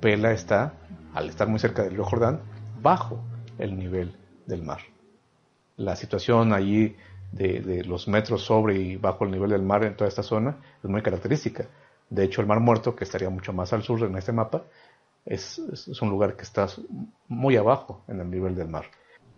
[0.00, 0.74] Pela está,
[1.14, 2.40] al estar muy cerca del río Jordán,
[2.80, 3.22] bajo
[3.58, 4.80] el nivel del mar.
[5.76, 6.96] La situación allí
[7.32, 10.90] de, los metros sobre y bajo el nivel del mar en toda esta zona es
[10.90, 11.66] muy característica.
[12.08, 14.64] De hecho, el Mar Muerto, que estaría mucho más al sur en este mapa,
[15.24, 16.66] es, es, un lugar que está
[17.28, 18.86] muy abajo en el nivel del mar.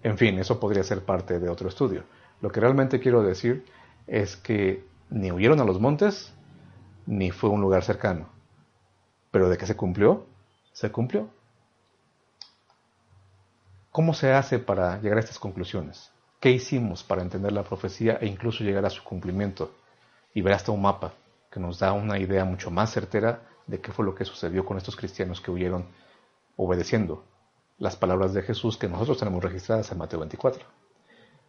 [0.03, 2.05] En fin, eso podría ser parte de otro estudio.
[2.41, 3.67] Lo que realmente quiero decir
[4.07, 6.33] es que ni huyeron a los montes,
[7.07, 8.29] ni fue un lugar cercano.
[9.31, 10.27] Pero de que se cumplió,
[10.73, 11.29] se cumplió.
[13.91, 16.12] ¿Cómo se hace para llegar a estas conclusiones?
[16.43, 19.77] ¿Qué hicimos para entender la profecía e incluso llegar a su cumplimiento?
[20.35, 21.13] Y ver hasta un mapa
[21.49, 24.77] que nos da una idea mucho más certera de qué fue lo que sucedió con
[24.77, 25.87] estos cristianos que huyeron
[26.57, 27.23] obedeciendo
[27.79, 30.65] las palabras de Jesús que nosotros tenemos registradas en Mateo 24.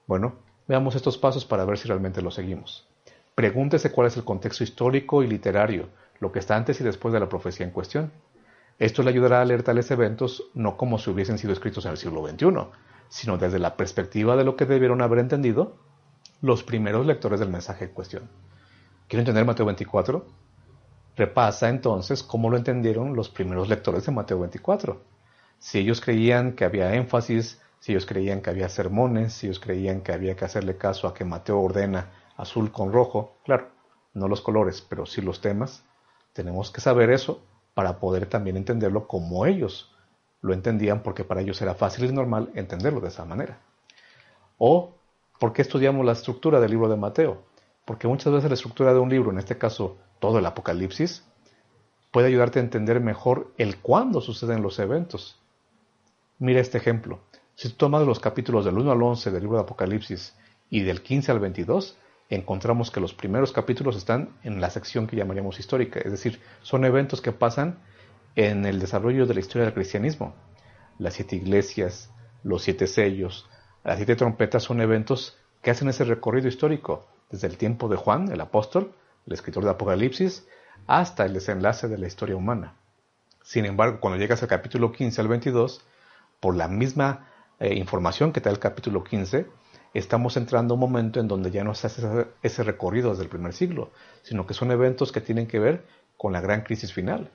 [0.05, 0.35] Bueno,
[0.67, 2.87] veamos estos pasos para ver si realmente los seguimos.
[3.33, 7.19] Pregúntese cuál es el contexto histórico y literario, lo que está antes y después de
[7.19, 8.11] la profecía en cuestión.
[8.77, 11.97] Esto le ayudará a leer tales eventos no como si hubiesen sido escritos en el
[11.97, 12.69] siglo XXI,
[13.13, 15.75] sino desde la perspectiva de lo que debieron haber entendido
[16.41, 18.27] los primeros lectores del mensaje en cuestión.
[19.07, 20.25] ¿Quiero entender Mateo 24?
[21.15, 24.99] Repasa entonces cómo lo entendieron los primeros lectores de Mateo 24.
[25.59, 30.01] Si ellos creían que había énfasis, si ellos creían que había sermones, si ellos creían
[30.01, 33.69] que había que hacerle caso a que Mateo ordena azul con rojo, claro,
[34.15, 35.85] no los colores, pero sí los temas,
[36.33, 37.43] tenemos que saber eso
[37.75, 39.92] para poder también entenderlo como ellos
[40.43, 43.57] lo entendían porque para ellos era fácil y normal entenderlo de esa manera.
[44.57, 44.91] O,
[45.39, 47.43] ¿por qué estudiamos la estructura del libro de Mateo?
[47.85, 51.23] Porque muchas veces la estructura de un libro, en este caso todo el Apocalipsis,
[52.11, 55.39] puede ayudarte a entender mejor el cuándo suceden los eventos.
[56.39, 57.21] Mira este ejemplo.
[57.55, 60.35] Si tú tomas los capítulos del 1 al 11 del libro de Apocalipsis
[60.69, 61.97] y del 15 al 22,
[62.29, 66.83] encontramos que los primeros capítulos están en la sección que llamaríamos histórica, es decir, son
[66.83, 67.79] eventos que pasan
[68.35, 70.33] en el desarrollo de la historia del cristianismo.
[70.97, 72.11] Las siete iglesias,
[72.43, 73.49] los siete sellos,
[73.83, 78.31] las siete trompetas son eventos que hacen ese recorrido histórico, desde el tiempo de Juan,
[78.31, 78.93] el apóstol,
[79.25, 80.47] el escritor de Apocalipsis,
[80.87, 82.75] hasta el desenlace de la historia humana.
[83.41, 85.81] Sin embargo, cuando llegas al capítulo 15 al 22,
[86.39, 89.47] por la misma eh, información que te da el capítulo 15,
[89.93, 93.29] estamos entrando a un momento en donde ya no se hace ese recorrido desde el
[93.29, 93.91] primer siglo,
[94.21, 95.85] sino que son eventos que tienen que ver
[96.17, 97.31] con la gran crisis final.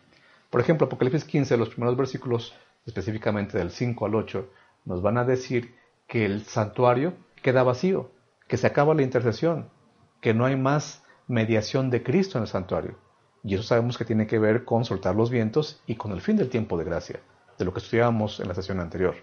[0.50, 2.54] Por ejemplo, Apocalipsis 15, los primeros versículos,
[2.86, 4.50] específicamente del 5 al 8,
[4.86, 5.74] nos van a decir
[6.06, 8.10] que el santuario queda vacío,
[8.46, 9.68] que se acaba la intercesión,
[10.20, 12.96] que no hay más mediación de Cristo en el santuario.
[13.44, 16.36] Y eso sabemos que tiene que ver con soltar los vientos y con el fin
[16.36, 17.20] del tiempo de gracia,
[17.58, 19.14] de lo que estudiábamos en la sesión anterior.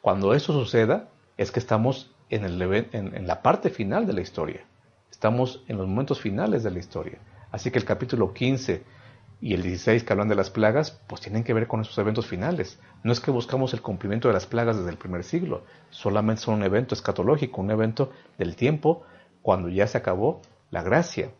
[0.00, 2.60] Cuando eso suceda, es que estamos en, el,
[2.92, 4.64] en, la parte final de la historia.
[5.10, 7.18] Estamos en los momentos finales de la historia.
[7.50, 8.82] Así que el capítulo 15
[9.42, 12.28] y el 16 que hablan de las plagas, pues tienen que ver con esos eventos
[12.28, 12.78] finales.
[13.02, 16.54] No es que buscamos el cumplimiento de las plagas desde el primer siglo, solamente son
[16.54, 19.02] un evento escatológico, un evento del tiempo
[19.42, 21.32] cuando ya se acabó la gracia.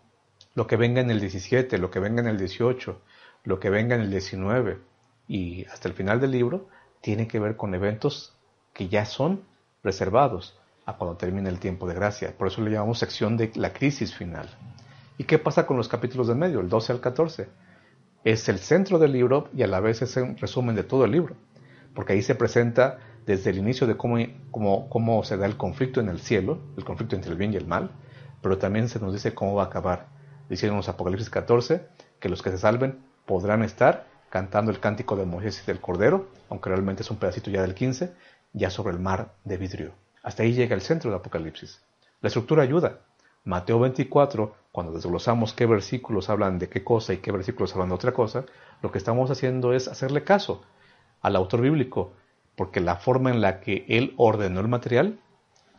[0.57, 3.01] Lo que venga en el 17, lo que venga en el 18,
[3.45, 4.81] lo que venga en el 19
[5.29, 6.69] y hasta el final del libro,
[7.03, 8.37] tiene que ver con eventos
[8.75, 9.45] que ya son
[9.85, 12.35] reservados a cuando termine el tiempo de gracia.
[12.37, 14.51] Por eso le llamamos sección de la crisis final.
[15.19, 17.62] ¿Y qué pasa con los capítulos del medio, el 12 al 14?
[18.25, 21.11] Es el centro del libro y a la vez es un resumen de todo el
[21.11, 21.35] libro,
[21.95, 24.17] porque ahí se presenta desde el inicio de cómo,
[24.51, 27.57] cómo, cómo se da el conflicto en el cielo, el conflicto entre el bien y
[27.57, 27.91] el mal,
[28.41, 30.07] pero también se nos dice cómo va a acabar.
[30.49, 31.87] Diciéndonos Apocalipsis 14
[32.21, 36.31] que los que se salven podrán estar cantando el cántico de Moisés y del Cordero,
[36.49, 38.13] aunque realmente es un pedacito ya del 15,
[38.53, 39.93] ya sobre el mar de vidrio.
[40.23, 41.83] Hasta ahí llega el centro del Apocalipsis.
[42.21, 43.01] La estructura ayuda.
[43.45, 47.97] Mateo 24, cuando desglosamos qué versículos hablan de qué cosa y qué versículos hablan de
[47.97, 48.45] otra cosa,
[48.83, 50.63] lo que estamos haciendo es hacerle caso
[51.21, 52.13] al autor bíblico,
[52.57, 55.19] porque la forma en la que él ordenó el material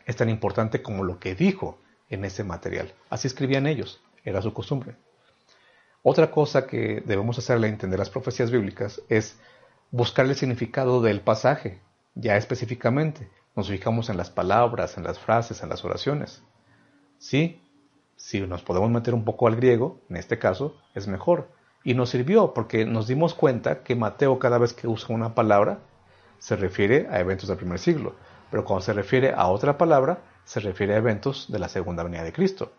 [0.04, 1.78] es tan importante como lo que dijo
[2.10, 2.92] en ese material.
[3.08, 4.96] Así escribían ellos, era su costumbre.
[6.02, 9.38] Otra cosa que debemos hacerle entender las profecías bíblicas es
[9.90, 11.80] buscar el significado del pasaje,
[12.14, 16.42] ya específicamente, nos fijamos en las palabras, en las frases, en las oraciones.
[17.18, 17.60] Sí,
[18.16, 21.48] si nos podemos meter un poco al griego, en este caso, es mejor.
[21.84, 25.80] Y nos sirvió porque nos dimos cuenta que Mateo cada vez que usa una palabra
[26.38, 28.14] se refiere a eventos del primer siglo,
[28.50, 32.22] pero cuando se refiere a otra palabra se refiere a eventos de la segunda venida
[32.22, 32.72] de Cristo.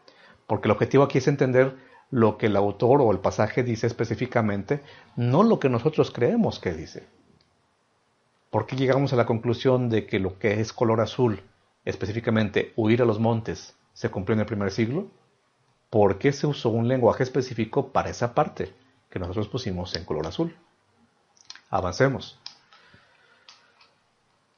[0.47, 1.75] Porque el objetivo aquí es entender
[2.11, 4.81] lo que el autor o el pasaje dice específicamente,
[5.15, 7.07] no lo que nosotros creemos que dice.
[8.51, 11.41] ¿Por qué llegamos a la conclusión de que lo que es color azul,
[11.83, 15.07] específicamente huir a los montes, se cumplió en el primer siglo?
[15.89, 18.73] Porque se usó un lenguaje específico para esa parte
[19.09, 20.55] que nosotros pusimos en color azul.
[21.71, 22.37] Avancemos.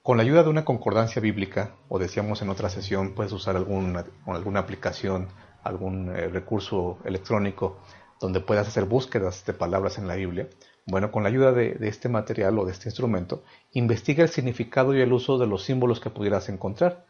[0.03, 4.05] Con la ayuda de una concordancia bíblica, o decíamos en otra sesión, puedes usar alguna,
[4.25, 5.27] alguna aplicación,
[5.63, 7.77] algún eh, recurso electrónico
[8.19, 10.49] donde puedas hacer búsquedas de palabras en la Biblia,
[10.87, 15.01] bueno, con la ayuda de, este material o de este instrumento, investiga el significado y
[15.01, 17.05] el uso de los símbolos que pudieras encontrar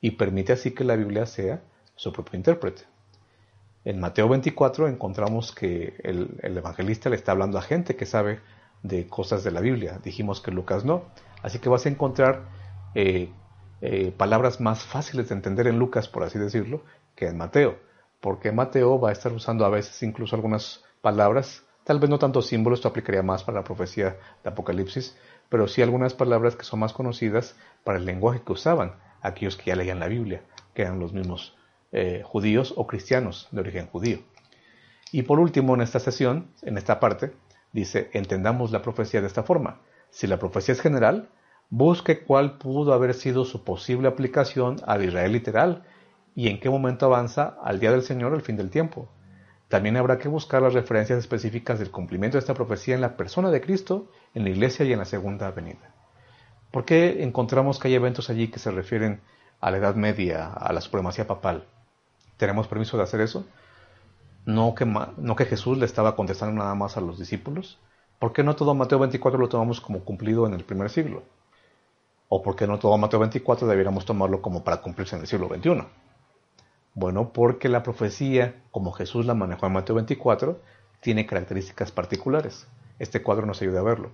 [0.00, 1.62] y permite así que la Biblia sea
[1.94, 2.82] su propio intérprete.
[3.84, 8.40] En Mateo 24 encontramos que el, evangelista le está hablando a gente que sabe
[8.82, 10.00] de cosas de la Biblia.
[10.02, 11.04] Dijimos que Lucas no.
[11.42, 12.48] Así que vas a encontrar
[12.94, 13.30] eh,
[13.80, 16.82] eh, palabras más fáciles de entender en Lucas, por así decirlo,
[17.14, 17.78] que en Mateo
[18.20, 22.46] porque Mateo va a estar usando a veces incluso algunas palabras Tal vez no tantos
[22.46, 25.16] símbolos, esto aplicaría más para la profecía de Apocalipsis,
[25.48, 29.70] pero sí algunas palabras que son más conocidas para el lenguaje que usaban aquellos que
[29.70, 30.42] ya leían la Biblia,
[30.74, 31.56] que eran los mismos
[31.92, 34.20] eh, judíos o cristianos de origen judío.
[35.12, 37.32] Y por último, en esta sesión, en esta parte,
[37.72, 39.80] dice, entendamos la profecía de esta forma.
[40.10, 41.28] Si la profecía es general,
[41.68, 45.84] busque cuál pudo haber sido su posible aplicación al Israel literal
[46.34, 49.08] y en qué momento avanza al día del Señor al fin del tiempo.
[49.68, 53.50] También habrá que buscar las referencias específicas del cumplimiento de esta profecía en la persona
[53.50, 55.94] de Cristo, en la iglesia y en la segunda venida.
[56.70, 59.20] ¿Por qué encontramos que hay eventos allí que se refieren
[59.60, 61.64] a la Edad Media, a la supremacía papal?
[62.36, 63.44] ¿Tenemos permiso de hacer eso?
[64.46, 67.78] ¿No que, Jesús le estaba contestando nada más a los discípulos?
[68.18, 71.22] ¿Por qué no todo Mateo 24 lo tomamos como cumplido en el primer siglo?
[72.28, 75.48] ¿O por qué no todo Mateo 24 debiéramos tomarlo como para cumplirse en el siglo
[75.48, 75.84] XXI?
[76.94, 80.60] Bueno, porque la profecía, como Jesús la manejó en Mateo 24,
[81.00, 82.66] tiene características particulares.
[82.98, 84.10] Este cuadro nos ayuda a verlo.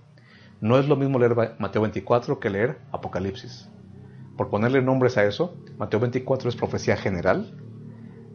[0.59, 3.69] No es lo mismo leer Mateo 24 que leer Apocalipsis.
[4.35, 7.55] Por ponerle nombres a eso, Mateo 24 es profecía general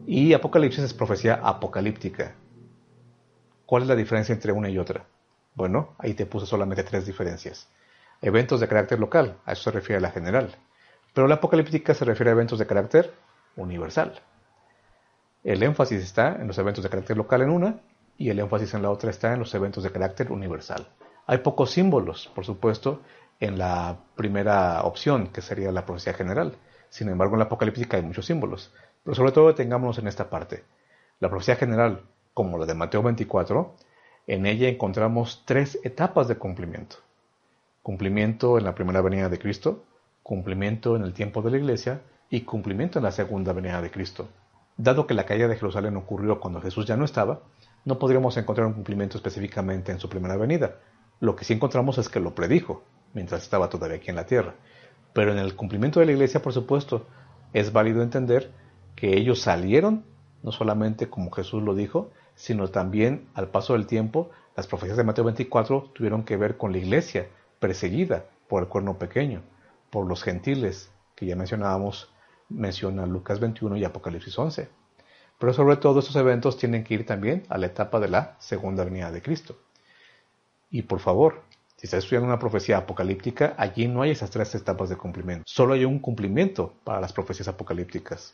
[0.05, 2.35] y Apocalipsis es profecía apocalíptica.
[3.65, 5.05] ¿Cuál es la diferencia entre una y otra?
[5.55, 7.69] Bueno, ahí te puse solamente tres diferencias.
[8.21, 10.55] Eventos de carácter local, a eso se refiere la general.
[11.13, 13.13] Pero la apocalíptica se refiere a eventos de carácter
[13.57, 14.21] universal.
[15.43, 17.81] El énfasis está en los eventos de carácter local en una
[18.17, 20.87] y el énfasis en la otra está en los eventos de carácter universal.
[21.25, 23.01] Hay pocos símbolos, por supuesto,
[23.39, 26.57] en la primera opción, que sería la profecía general.
[26.89, 28.73] Sin embargo, en la apocalíptica hay muchos símbolos.
[29.03, 30.63] Pero sobre todo detengámonos en esta parte.
[31.19, 32.01] La profecía general,
[32.33, 33.75] como la de Mateo 24,
[34.27, 36.97] en ella encontramos tres etapas de cumplimiento.
[37.81, 39.83] Cumplimiento en la primera venida de Cristo,
[40.23, 44.29] cumplimiento en el tiempo de la iglesia y cumplimiento en la segunda venida de Cristo.
[44.77, 47.41] Dado que la caída de Jerusalén ocurrió cuando Jesús ya no estaba,
[47.85, 50.75] no podríamos encontrar un cumplimiento específicamente en su primera venida.
[51.23, 52.83] Lo que sí encontramos es que lo predijo,
[53.13, 54.55] mientras estaba todavía aquí en la tierra.
[55.13, 57.07] Pero en el cumplimiento de la iglesia, por supuesto,
[57.53, 58.51] es válido entender
[58.97, 60.03] que ellos salieron,
[60.41, 65.05] no solamente como Jesús lo dijo, sino también al paso del tiempo, las profecías de
[65.05, 69.43] Mateo 24 tuvieron que ver con la iglesia perseguida por el cuerno pequeño,
[69.91, 72.11] por los gentiles, que ya mencionábamos
[72.49, 74.67] menciona Lucas 21 y Apocalipsis 11.
[75.39, 78.83] Pero sobre todo estos eventos tienen que ir también a la etapa de la segunda
[78.83, 79.55] venida de Cristo.
[80.73, 81.43] Y por favor,
[81.77, 85.43] si estás estudiando una profecía apocalíptica, allí no hay esas tres etapas de cumplimiento.
[85.45, 88.33] Solo hay un cumplimiento para las profecías apocalípticas.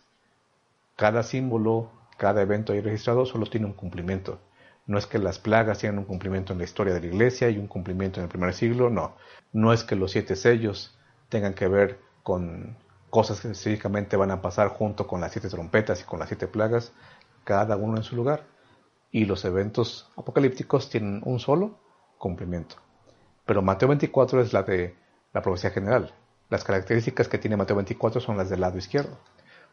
[0.96, 4.40] Cada símbolo, cada evento ahí registrado solo tiene un cumplimiento.
[4.88, 7.58] No es que las plagas tengan un cumplimiento en la historia de la iglesia y
[7.58, 9.16] un cumplimiento en el primer siglo, no.
[9.52, 10.98] No es que los siete sellos
[11.28, 12.78] tengan que ver con
[13.10, 16.48] cosas que específicamente van a pasar junto con las siete trompetas y con las siete
[16.48, 16.94] plagas,
[17.44, 18.46] cada uno en su lugar.
[19.12, 21.89] Y los eventos apocalípticos tienen un solo
[22.20, 22.76] cumplimiento.
[23.48, 24.96] Pero Mateo 24 es la de
[25.34, 26.14] la profecía general.
[26.50, 29.18] Las características que tiene Mateo 24 son las del lado izquierdo.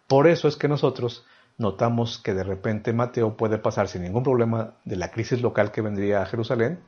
[0.06, 1.26] Por eso es que nosotros
[1.59, 5.82] notamos que de repente Mateo puede pasar sin ningún problema de la crisis local que
[5.82, 6.80] vendría a Jerusalén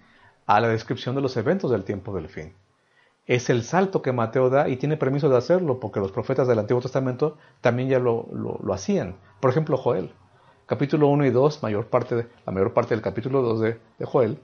[0.46, 2.54] a la descripción de los eventos del tiempo del fin
[3.28, 6.58] es el salto que Mateo da y tiene permiso de hacerlo porque los profetas del
[6.58, 8.26] Antiguo Testamento también ya lo,
[8.72, 9.16] hacían.
[9.38, 10.12] Por ejemplo, Joel.
[10.64, 14.38] Capítulo 1 y 2, mayor parte la mayor parte del capítulo 2 de, de Joel,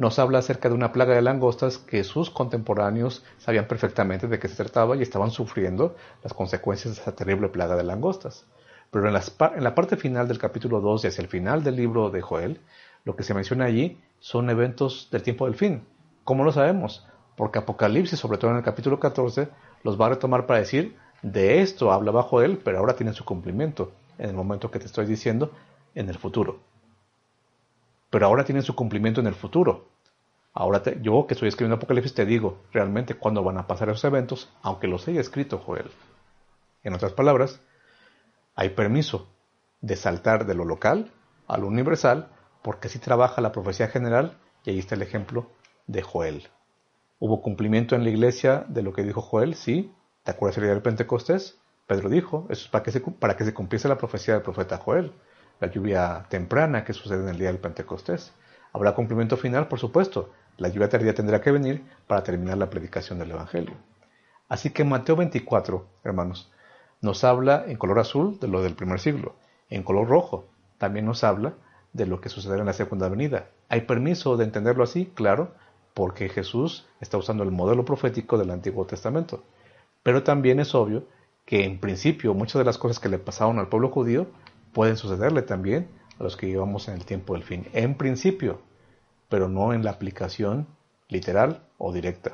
[0.00, 4.48] nos habla acerca de una plaga de langostas que sus contemporáneos sabían perfectamente de qué
[4.48, 8.46] se trataba y estaban sufriendo las consecuencias de esa terrible plaga de langostas.
[8.90, 12.10] Pero en, en la parte final del capítulo 2 y hacia el final del libro
[12.10, 12.60] de Joel,
[13.04, 15.84] lo que se menciona allí son eventos del tiempo del fin.
[16.24, 17.06] ¿Cómo lo sabemos?
[17.40, 19.48] porque Apocalipsis, sobre todo en el capítulo 14,
[19.82, 23.24] los va a retomar para decir, de esto habla bajo él, pero ahora tiene su
[23.24, 25.50] cumplimiento, en el momento que te estoy diciendo,
[25.94, 26.60] en el futuro.
[28.10, 29.86] Pero ahora tiene su cumplimiento en el futuro.
[30.52, 34.52] Ahora yo que estoy escribiendo Apocalipsis te digo realmente cuándo van a pasar esos eventos,
[34.62, 35.90] aunque los haya escrito Joel.
[36.82, 37.60] En otras palabras,
[38.56, 39.28] hay permiso
[39.80, 41.12] de saltar de lo local
[41.46, 42.28] a lo universal,
[42.62, 45.50] porque así trabaja la profecía general, y ahí está el ejemplo
[45.86, 46.48] de Joel.
[47.18, 49.54] ¿Hubo cumplimiento en la iglesia de lo que dijo Joel?
[49.54, 49.92] Sí.
[50.22, 51.58] ¿Te acuerdas el día del Pentecostés?
[51.86, 54.78] Pedro dijo, eso es para que, se, para que se cumpliese la profecía del profeta
[54.78, 55.12] Joel,
[55.58, 58.32] la lluvia temprana que sucede en el día del Pentecostés.
[58.72, 59.66] ¿Habrá cumplimiento final?
[59.68, 60.32] Por supuesto.
[60.60, 63.72] La lluvia tardía tendrá que venir para terminar la predicación del Evangelio.
[64.46, 66.52] Así que Mateo 24, hermanos,
[67.00, 69.36] nos habla en color azul de lo del primer siglo.
[69.70, 70.44] En color rojo
[70.76, 71.54] también nos habla
[71.94, 73.48] de lo que sucederá en la segunda venida.
[73.70, 75.06] ¿Hay permiso de entenderlo así?
[75.14, 75.54] Claro,
[75.94, 79.42] porque Jesús está usando el modelo profético del Antiguo Testamento.
[80.02, 81.04] Pero también es obvio
[81.46, 84.26] que en principio muchas de las cosas que le pasaron al pueblo judío
[84.74, 85.88] pueden sucederle también
[86.18, 87.66] a los que llevamos en el tiempo del fin.
[87.72, 88.60] En principio,
[89.30, 90.66] pero no en la aplicación
[91.08, 92.32] literal o directa.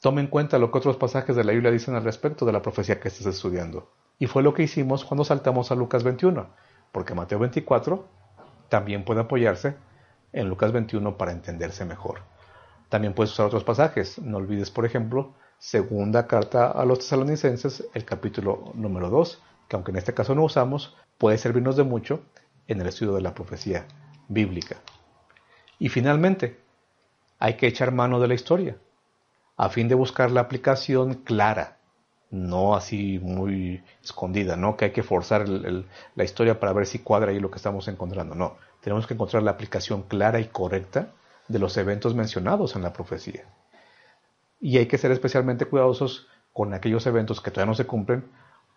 [0.00, 2.62] Tome en cuenta lo que otros pasajes de la Biblia dicen al respecto de la
[2.62, 3.88] profecía que estés estudiando.
[4.18, 6.48] Y fue lo que hicimos cuando saltamos a Lucas 21,
[6.90, 8.06] porque Mateo 24
[8.68, 9.76] también puede apoyarse
[10.32, 12.20] en Lucas 21 para entenderse mejor.
[12.88, 14.18] También puedes usar otros pasajes.
[14.18, 19.90] No olvides, por ejemplo, segunda carta a los tesalonicenses, el capítulo número 2, que aunque
[19.90, 22.22] en este caso no usamos, puede servirnos de mucho
[22.66, 23.86] en el estudio de la profecía
[24.28, 24.78] bíblica.
[25.80, 26.60] Y finalmente,
[27.38, 28.76] hay que echar mano de la historia,
[29.56, 31.78] a fin de buscar la aplicación clara,
[32.30, 37.32] no así muy escondida, no que hay que forzar la historia para ver si cuadra
[37.32, 41.12] ahí lo que estamos encontrando, no, tenemos que encontrar la aplicación clara y correcta
[41.48, 43.46] de los eventos mencionados en la profecía.
[44.60, 48.30] Y hay que ser especialmente cuidadosos con aquellos eventos que todavía no se cumplen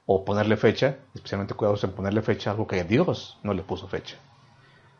[0.06, 3.89] o ponerle fecha, especialmente cuidadosos en ponerle fecha a algo que Dios no le puso
[3.89, 4.16] fecha.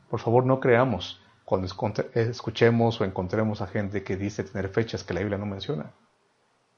[0.10, 1.23] Por favor, no creamos
[1.54, 1.68] cuando
[2.16, 5.92] escuchemos o encontremos a gente que dice tener fechas que la Biblia no menciona.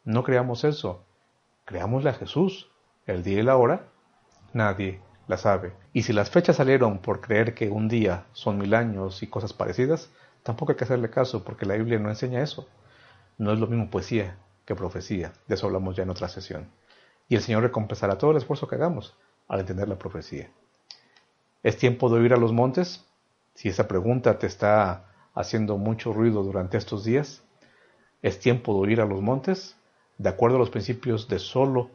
[0.03, 1.05] No creamos eso.
[1.63, 2.69] Creámosle a Jesús.
[3.05, 3.87] El día y la hora,
[4.51, 4.99] nadie
[5.29, 5.71] la sabe.
[5.93, 9.53] Y si las fechas salieron por creer que un día son mil años y cosas
[9.53, 10.09] parecidas,
[10.43, 12.67] tampoco hay que hacerle caso porque la Biblia no enseña eso.
[13.37, 15.31] No es lo mismo poesía que profecía.
[15.47, 16.69] De eso hablamos ya en otra sesión.
[17.29, 19.15] Y el Señor recompensará todo el esfuerzo que hagamos
[19.47, 20.51] al entender la profecía.
[21.63, 23.05] ¿Es tiempo de oír a los montes?
[23.55, 27.43] Si esa pregunta te está haciendo mucho ruido durante estos días,
[28.21, 29.77] ¿es tiempo de oír a los montes?
[30.17, 31.89] De acuerdo a los principios de solo,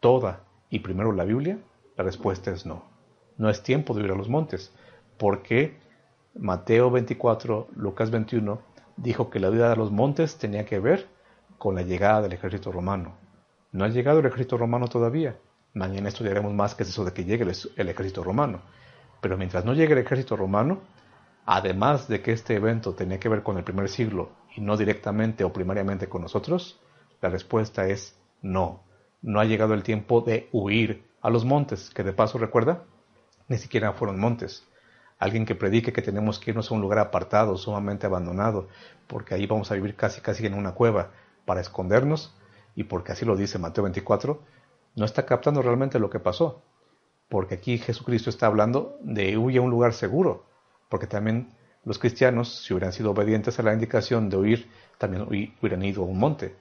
[0.00, 1.58] toda y primero la Biblia,
[1.96, 2.84] la respuesta es no.
[3.36, 4.72] No es tiempo de oír a los montes,
[5.18, 5.76] porque
[6.34, 8.60] Mateo 24, Lucas 21
[8.96, 11.08] dijo que la vida de los montes tenía que ver
[11.58, 13.16] con la llegada del ejército romano.
[13.72, 15.36] No ha llegado el ejército romano todavía.
[15.72, 17.44] Mañana estudiaremos más que es eso de que llegue
[17.76, 18.62] el ejército romano.
[19.24, 20.82] Pero mientras no llegue el ejército romano,
[21.46, 25.44] además de que este evento tenía que ver con el primer siglo y no directamente
[25.44, 26.78] o primariamente con nosotros,
[27.22, 28.84] la respuesta es no.
[29.22, 32.84] No ha llegado el tiempo de huir a los montes, que de paso recuerda,
[33.48, 34.68] ni siquiera fueron montes.
[35.18, 38.68] Alguien que predique que tenemos que irnos a un lugar apartado, sumamente abandonado,
[39.06, 41.12] porque ahí vamos a vivir casi casi en una cueva
[41.46, 42.36] para escondernos,
[42.74, 44.42] y porque así lo dice Mateo 24,
[44.96, 46.62] no está captando realmente lo que pasó
[47.28, 50.46] porque aquí Jesucristo está hablando de huir a un lugar seguro,
[50.88, 51.54] porque también
[51.84, 56.06] los cristianos, si hubieran sido obedientes a la indicación de huir, también hubieran ido a
[56.06, 56.56] un monte,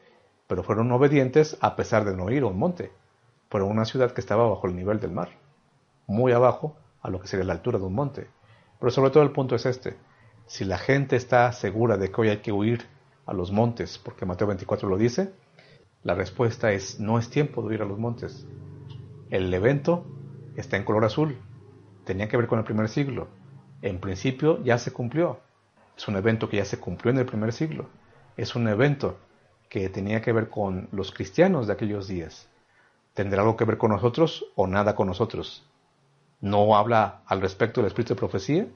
[0.47, 2.91] pero fueron obedientes a pesar de no ir a un monte.
[3.49, 5.29] Fueron a una ciudad que estaba bajo el nivel del mar,
[6.07, 8.27] muy abajo a lo que sería la altura de un monte.
[8.79, 9.95] Pero sobre todo el punto es este,
[10.45, 12.85] si la gente está segura de que hoy hay que huir
[13.25, 15.33] a los montes, porque Mateo 24 lo dice,
[16.03, 18.45] la respuesta es no es tiempo de huir a los montes.
[19.29, 20.05] El evento
[20.55, 21.37] está en color azul.
[22.05, 23.27] Tenía que ver con el primer siglo.
[23.81, 25.39] En principio ya se cumplió.
[25.97, 27.89] Es un evento que ya se cumplió en el primer siglo.
[28.37, 29.17] Es un evento
[29.69, 32.47] que tenía que ver con los cristianos de aquellos días.
[33.13, 35.67] ¿Tendrá algo que ver con nosotros o nada con nosotros?
[36.41, 38.67] ¿No habla al respecto del espíritu de profecía?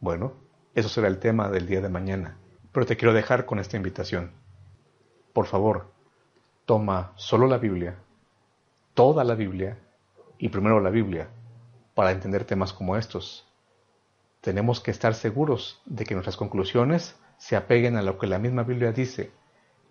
[0.00, 0.32] Bueno,
[0.74, 2.36] eso será el tema del día de mañana.
[2.72, 4.32] Pero te quiero dejar con esta invitación.
[5.32, 5.90] Por favor,
[6.66, 7.96] toma solo la Biblia,
[8.94, 9.78] toda la Biblia,
[10.38, 11.28] y primero la Biblia
[11.94, 13.46] para entender temas como estos.
[14.40, 18.62] Tenemos que estar seguros de que nuestras conclusiones se apeguen a lo que la misma
[18.62, 19.32] Biblia dice,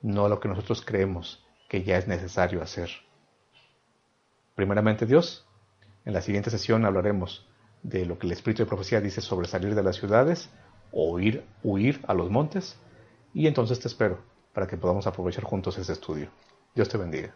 [0.01, 2.89] no a lo que nosotros creemos que ya es necesario hacer.
[4.55, 5.45] Primeramente Dios,
[6.05, 7.47] en la siguiente sesión hablaremos
[7.83, 10.49] de lo que el Espíritu de Profecía dice sobre salir de las ciudades
[10.91, 12.77] o huir, huir a los montes,
[13.33, 14.19] y entonces te espero
[14.53, 16.29] para que podamos aprovechar juntos ese estudio.
[16.73, 17.35] Dios te bendiga.